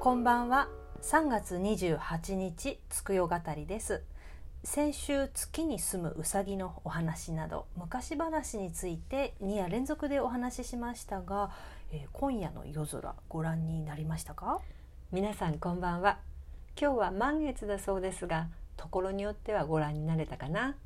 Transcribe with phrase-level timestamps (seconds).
[0.00, 0.68] こんばんは。
[1.02, 4.04] 3月28日つくよ語りです。
[4.62, 11.50] 先週月に住むうさぎのお話など昔話について2夜連続でお話ししましたが、
[11.90, 14.60] えー今夜の夜空ご覧になりましたか？
[15.10, 16.18] 皆さんこんばんは。
[16.80, 18.46] 今日は満月だそうですが
[18.76, 20.76] ところによってはご覧になれたかな、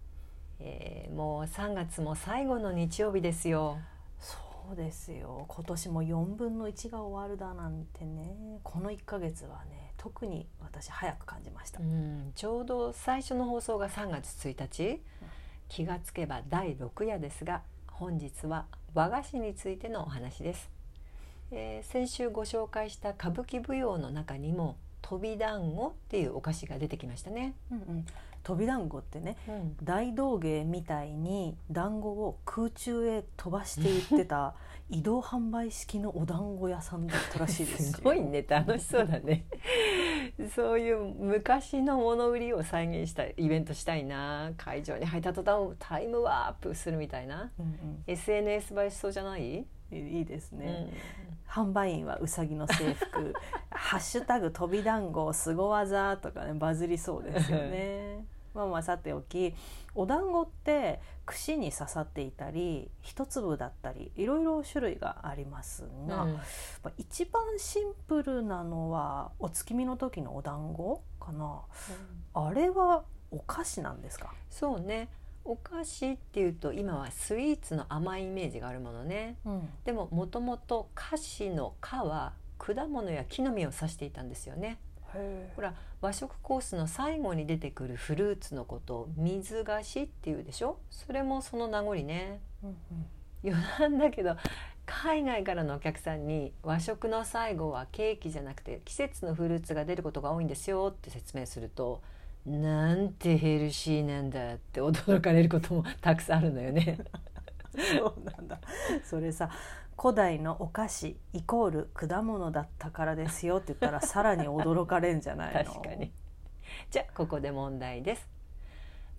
[0.59, 3.77] えーもう3月も最後の日曜日ですよ
[4.67, 5.45] そうですよ。
[5.48, 8.61] 今年も4分の1が終わるだなんてね。
[8.62, 11.80] この1ヶ月はね特に私早く感じました。
[11.80, 12.33] う、ん。
[12.34, 15.01] ちょうど最初の放送が3月1日。
[15.73, 20.70] 気がつけば第6夜ですが本日は和菓子についてのお話です、
[21.51, 28.06] えー先週ご紹介した歌舞伎舞踊の中にも飛び団子っていうお菓子が出てきましたね、うんうん、
[28.42, 29.77] 飛び団子ってねうん。
[29.82, 34.55] 大道芸みたいに団子を空中へ飛ばして売ってた
[34.91, 37.92] 移動販売式のお団子屋さんだったらしいですよ。
[37.97, 38.44] すごいね。
[38.47, 39.47] 楽しそうだね。
[40.55, 44.52] そういう昔の物売りを再現したイベントしたいな。
[44.56, 47.50] 会場に入った途端タイムワープするみたいな。
[47.58, 50.91] うん SNS 映えしそうじゃない、うん、いいですね、
[51.56, 51.64] うん。
[51.64, 53.33] 販売員はうさぎの制服
[53.70, 58.24] 「ハッシュタグ飛び団子すご技」とかねバズりそうですよね。
[58.55, 59.55] まあまあさておき
[59.95, 66.33] お団子って串に刺さっていたり一粒だったりいろいろ種類がありますが、うん。
[66.34, 66.41] ま
[66.86, 71.61] あ一番シンプルなのはお月見の時のお団子かな。
[72.34, 75.08] あれはお菓子なんですか、そうね。
[75.45, 79.36] お菓子っていうと今はスイーツの甘いイメージがあるものね。
[79.45, 79.69] うん。
[79.84, 84.78] でももともと菓子の「菓」は果物や木の実を指していたんですよね
[85.55, 90.78] ほら和食コースの最後に出てくるフルーツのことを水菓子っていうでしょ？
[90.91, 92.41] それもその名残ね。
[92.62, 92.77] うんうん。
[93.44, 94.36] 余談だけど
[94.86, 102.02] 海外からのお客さんに和食の最後はケーキじゃなくて季節のフルーツが出ることが多いんですよって説明すると
[102.46, 106.98] なんてヘルシーなんだって驚かれることもたくさんあるのよね。
[107.98, 108.58] そうなんだ。
[109.05, 109.50] それさ
[110.00, 115.72] 古代のお菓子イコール果物だったからですよって言ったら さらに驚かれんじゃないの？
[115.72, 116.12] 確かに。
[116.90, 118.28] じゃあここで問題です。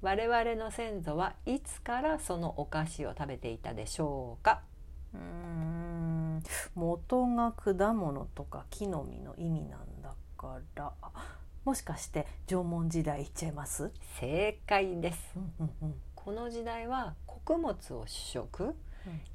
[0.01, 4.61] 我々の先祖はいつからそのお菓子を食べていたでしょうか？
[5.13, 6.43] うーん。
[6.75, 10.93] 元が果物とか木の実の意味なんだから。
[11.01, 15.31] あもしかして縄文時代いっちゃいます、正解です。
[15.37, 18.73] うんうんうんこの時代は穀物を主食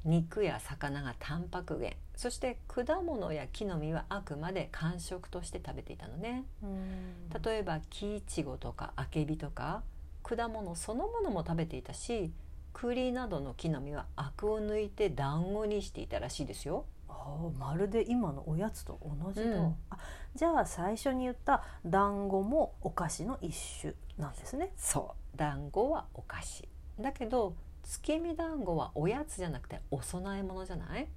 [0.03, 6.45] 肉や魚がタンパク源そして果物や木の実はあくまで間食として食べていたのね。
[6.63, 7.29] うん。
[7.43, 9.83] 例えば木いちごとかあけびとか
[10.23, 12.31] 果物そのものも食べていたし
[12.73, 16.85] 栗などの木の実はアクを抜いて団子にしていたらしいですよ。
[17.07, 19.75] あーまるで今のおやつと同じだ、うん。
[19.91, 19.97] あ
[20.33, 24.71] じゃあ最初に言った団子もお菓子の一種なんですね。
[24.75, 26.67] そう団子はお菓子
[26.99, 31.07] だけど月見団子はおやつじゃなくてお供え物じゃない？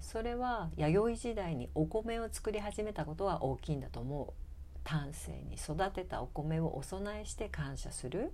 [0.00, 4.32] それは弥生時代にお米を作り始めたことは大きいんだと思う。
[4.84, 8.32] 丹精に育てたお米をお供えして感謝する。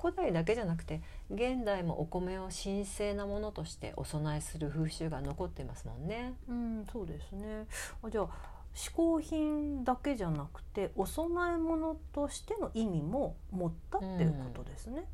[0.00, 6.34] 古代だけじゃなくて現代もお米を神聖なものとしてお供えする風習が残ってますもんね。
[6.48, 7.66] うん、そうですね。
[8.02, 8.28] あじゃあ
[8.72, 15.04] 嗜好品だけじゃなくてお供え物としての意味も持ったっていうことですね。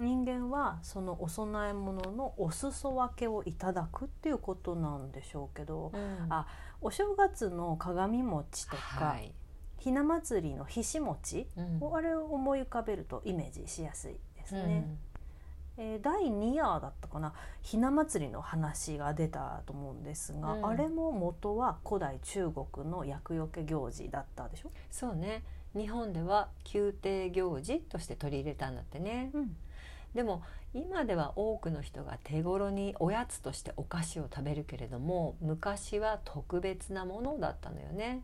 [0.00, 5.92] 人間はそのお供え物のお裾分けをいただくっていうことなんでしょうけど、
[6.30, 6.46] あ
[6.80, 9.32] お正月の鏡餅とか、はい、
[9.78, 11.94] ひな祭りのひし餅、うん。
[11.94, 14.86] あれを思い浮かべるとイメージしやすいですね。
[14.86, 15.10] えー
[16.02, 20.66] 第2夜だったかなひな祭りの話が出たと思うんですが、うん。
[20.66, 25.42] あれも元は古代中国の厄除け行事だったでしょ、そうね。
[25.74, 29.30] 日本では宮廷行事として取り入れたんだってね。
[29.32, 29.56] うん
[30.14, 38.22] でも今では多くの人が手頃におやつとしてお菓子を食べるけれども昔は特別なものだったのよね。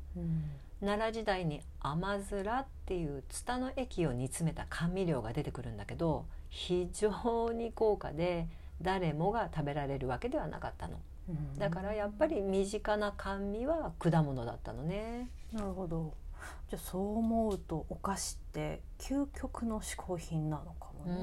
[0.81, 8.47] 奈良時代に甘面っていうツタの液を煮詰めた甘味料が出てくるんだけど非常に高価で
[8.83, 10.99] 誰もが食べられるわけではなかったの。
[11.29, 11.59] うん。
[11.59, 15.29] だからやっぱり身近な甘味は果物だったのね。
[15.53, 16.13] なるほど
[16.69, 21.15] じゃあそう思うとお菓子って究極の嗜好品なのかもうね、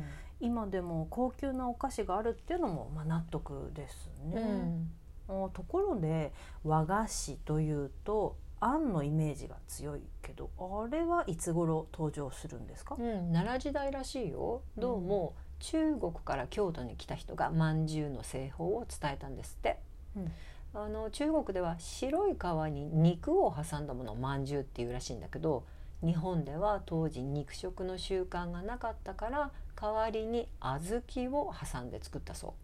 [0.00, 0.04] ん、
[0.40, 4.90] 今でも高級なお菓子があるっていうのもまあ納得ですうね、ん。
[5.28, 6.32] あところで
[6.64, 14.62] 和菓子というとあんのイメージが強いけどあれはいつ頃登場するんですか、うん、奈良時代らしいよ。
[14.76, 19.78] どうも中国から京都に来た人が饅頭の製法を伝えたんですって、
[20.16, 20.32] うん
[20.74, 25.64] あの中国では白い皮に肉を挟んだものをまんじゅうっていうらしいんだけど
[26.02, 32.54] 日本では当時肉食の習慣がなかったから代わりに小豆を挟んで作ったそ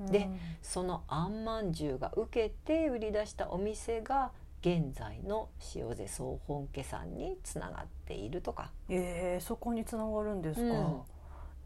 [0.00, 0.10] う。
[0.10, 0.28] で
[0.62, 4.30] そのあんまんじゅうが受けて売り出したお店が
[4.60, 8.70] 現在の塩瀬総本家さんにつながっているとか。
[8.88, 11.02] えー、そこにつながるんですか、うん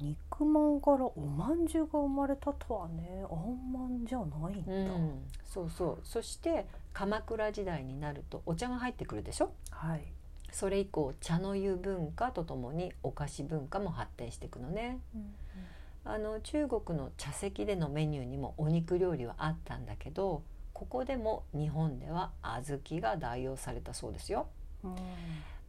[0.00, 5.99] 肉まんからおまんじゅうが生まれたとはねあんまんじゃないんだ、うん、そうそう。
[6.02, 9.52] そして鎌倉時代になるとお茶が入ってくるでしょ？
[9.70, 10.05] はい。
[10.50, 14.99] それ以降茶の湯文化とともにお菓子文化も発展していくのね。
[16.05, 20.43] あの中国の茶席でのメニューにもお肉料理はあったんだけど
[20.73, 24.49] ここでも日本では小豆が代用されたそうですよ。
[24.82, 24.97] うん。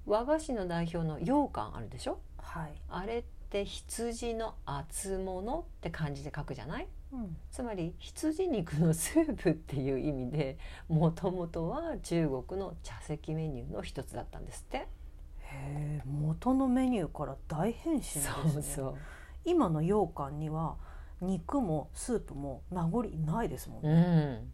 [0.08, 2.18] 和菓子の代表の羊羹あるでしょ？
[2.38, 6.88] はい、あれって羊の厚物って漢字で書くじゃない？
[7.14, 7.38] うん。
[7.52, 10.58] つまり羊肉のスープっていう意味で
[10.88, 14.78] もともとは中国の茶席メニューの一つだったんですって。
[14.78, 14.88] へ
[15.44, 18.24] え元のメニューから大変身ですね。
[18.54, 18.96] そうそう。
[19.44, 20.78] 今の羊羹には
[21.20, 24.02] 肉もスープも名残ないですもんうね、
[24.36, 24.52] ん、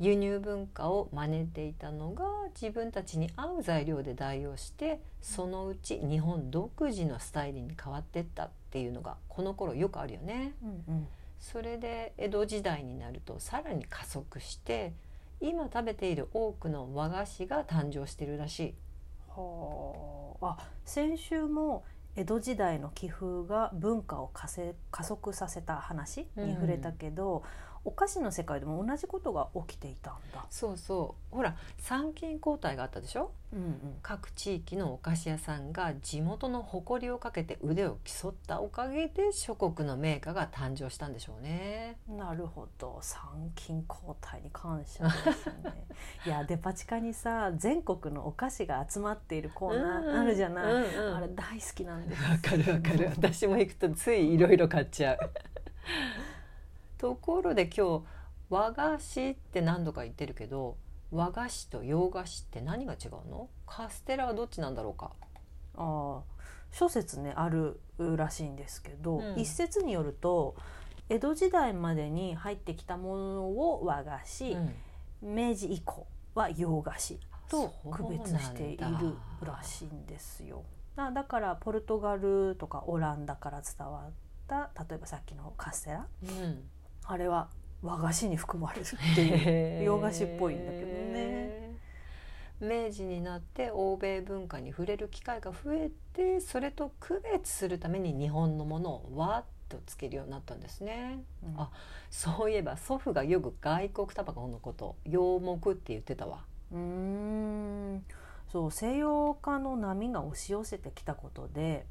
[0.00, 2.24] 輸入文化を真似ていたのが
[2.60, 10.54] 自分たちに合う材料で代用してそのうち日本独自のスタイルに変わってったっていうのがこの頃よくあるよね。
[10.62, 11.06] うんうん
[11.40, 14.92] それで江戸時代になるとさらに加速して
[15.40, 18.74] 今食べている多くの和菓子が誕生しているらしい。
[19.28, 21.82] はああ先週も
[22.14, 27.42] 江戸時代の気風が文化を加せ加速させた話に触れたけど、
[27.84, 30.44] お菓子の世界でも同じことが起きていたんだ。
[30.50, 31.34] そうそう。
[31.36, 33.32] ほら参勤交代があったでしょ？
[33.52, 41.96] うん各地域のお菓子屋さんが地元の誇りをかけて腕を競ったおかげで諸国の名家が誕生したんでしょうね。
[42.08, 42.98] うん、なるほど。
[43.00, 43.20] 参
[43.56, 45.86] 勤交代に感謝ですね。
[46.26, 53.08] いやデパ地下にさ全国のお菓子が集まっているコーナーあるじゃない、うんうんあれ大好きなんですわかるわかる。
[53.16, 55.18] 私も行くとついいろいろ買っちゃう
[57.00, 58.04] ところで今日
[58.50, 60.76] 和菓子って何度か言ってるけど
[61.10, 63.48] 和菓子と洋菓子って何が違うの？
[63.66, 65.12] カステラはどっちなんだろうか？
[65.76, 66.22] ああ
[66.70, 69.40] 諸説ねあるらしいんですけど、うん。
[69.40, 70.56] 一説によると
[71.08, 75.34] 江戸時代までに入ってきたものを和菓子、うん。
[75.34, 77.18] 明治以降は洋菓子
[77.48, 78.84] と区別している
[79.42, 80.64] らしいんですよ。
[80.96, 84.12] あだからポルトガルとかオランダから伝わっ
[84.46, 86.62] た例えばさっきのカステラうん
[87.10, 87.48] あれは
[87.82, 91.74] 和菓子に含まれるっていう洋菓子っぽいんだけどね。
[92.60, 101.24] 明治になって欧米文化に触れる機会が増えてそれと区別するために日本のものをわっとつけるようになったんですね。
[101.42, 101.60] うん。
[101.60, 101.70] あ
[102.10, 106.44] そういえば祖父がよく外国タバコのこと洋木って言ってたわ。
[106.70, 108.04] うーん。
[108.52, 111.86] そう西洋化の波が押し寄せてきたことで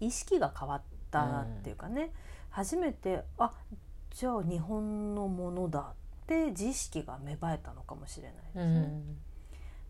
[0.00, 2.12] 意識が変わったっていうかね、
[2.50, 3.52] 初めてあ
[4.18, 5.94] じゃあ日本のものだっ
[6.26, 8.92] て自意識が芽生えたのかもしれないですね。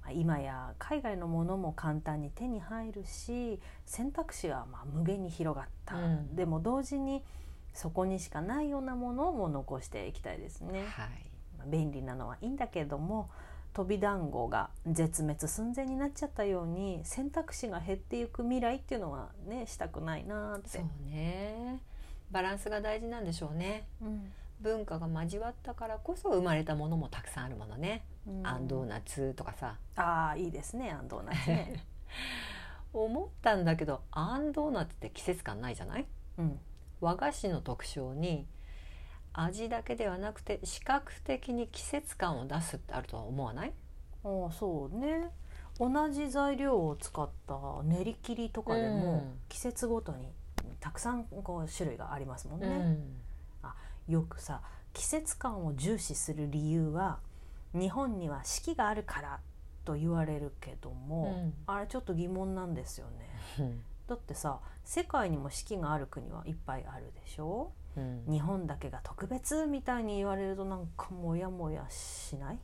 [0.02, 6.36] まあ今や海外のものも簡単に手に入るし選択肢はまあ無限に広がった、うん。
[6.36, 7.24] でも同時に
[7.72, 10.80] そこにしかないようなものも残していきたいですね。
[10.80, 11.08] はい。
[11.56, 13.30] まあ便利なのはいいんだけれども
[13.72, 20.68] 飛び団子が絶滅寸前になっちゃったように選択肢が減っていく未来っていうのはねしたくないなって。
[20.68, 21.80] そうね
[22.30, 23.86] バランスが大事なんでしょうね。
[24.02, 24.32] うん。
[24.60, 28.46] 文化が交わったからこそ生まれたものもたくさんあるものね、うん。
[28.46, 29.76] あんドーナツとかさ。
[29.94, 31.84] ああいいですねあんドーナツね、
[32.92, 36.06] 思ったんだけどあんドーナツって季節感ないじゃない？
[36.38, 36.58] うん、
[37.00, 38.46] 和菓子の特徴に
[39.32, 43.72] 味だけではなくて視覚的に季節感を出すってあるとは思わない？
[44.24, 45.30] ああそうね。
[45.78, 47.54] 同じ材料を使った
[47.84, 49.38] 練り切りとかでもうん。
[49.48, 50.32] 季節ごとに
[50.80, 54.14] たくさんこう種類がありますもんね、うん。
[54.14, 57.18] よくさ季節感を重視する理由は
[57.74, 59.40] 日本には四季があるから
[59.84, 63.28] と言われるけども、あれちょっと疑問なんですよね。
[63.58, 63.80] うん。
[64.06, 67.72] だってさ世界にも四季がある国はいっぱいあるでしょ？
[67.96, 68.24] うん。
[68.26, 72.58] 日本だけが特別みたいに言われるとなんかモヤモヤしない、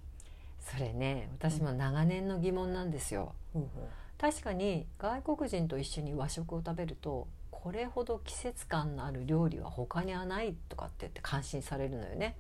[0.61, 3.35] それね私も長年の疑問なんですよ。
[3.53, 7.27] ほうほ確かに外国人と一緒に和食を食べると
[7.65, 12.37] これほど季節感のある料理は他にはないとかって言って感心されるのよね。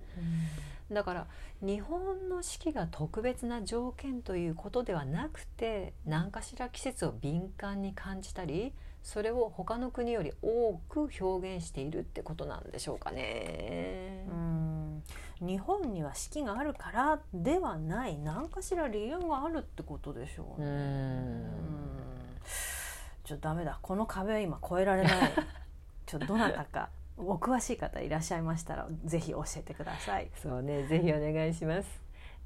[0.92, 1.26] だから
[1.62, 14.26] 日本の四季が特別な条件ということではなくて何かしら季節を敏感に感じたりそれを他の国より多く表現しているってことなんでしょうかね。
[14.28, 14.34] う。
[14.34, 15.02] ん。
[15.40, 18.18] 日本には四季があるからではない。
[18.18, 20.66] 何かしら理由があるってことでしょうね。
[20.68, 21.83] うん
[23.24, 25.32] ちょっとダメだこの壁は今越えられない
[26.06, 30.30] ちょっとどなたかお詳しい方いらっしゃいましたらぜひ教えてください。
[30.36, 31.88] そうねぜひお願いします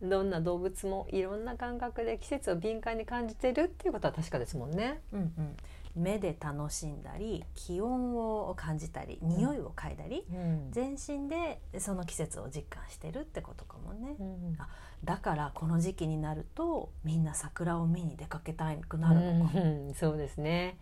[0.00, 5.00] どんな動物もいろんな感覚で季節を敏感に感じてるっていうことは確かですもんね。
[5.12, 5.56] うんうん
[5.98, 10.70] 目で楽しんだり気温を感じたり匂いを嗅いだり、うん。
[10.70, 14.68] 全身でその季節を実感してるってことかもね、うんあ
[15.04, 20.78] だからこの時期になるとみんな桜を見に出かけたくなるのか、うんそうですね。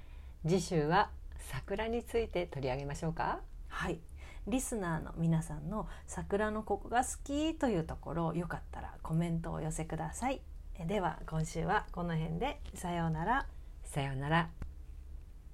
[0.47, 3.41] 次週は桜について取り上げましょうか。
[3.69, 3.99] はい。
[4.47, 10.41] リスナーの皆さんの桜のここが好きというところよかったらコメントをお寄せください。
[10.79, 12.61] えでは今週はこの辺で。
[12.75, 13.47] さようなら。
[13.85, 14.49] さようなら